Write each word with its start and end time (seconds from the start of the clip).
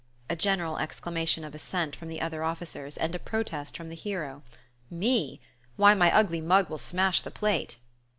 A 0.31 0.35
general 0.35 0.79
exclamation 0.79 1.43
of 1.43 1.53
assent 1.53 1.95
from 1.95 2.07
the 2.07 2.21
other 2.21 2.43
officers, 2.43 2.97
and 2.97 3.13
a 3.13 3.19
protest 3.19 3.77
from 3.77 3.89
the 3.89 3.95
hero: 3.95 4.41
"Me? 4.89 5.39
Why, 5.75 5.93
my 5.93 6.11
ugly 6.11 6.41
mug 6.41 6.71
will 6.71 6.79
smash 6.79 7.21
the 7.21 7.29
plate!" 7.29 7.77